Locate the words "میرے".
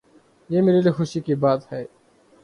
0.61-0.79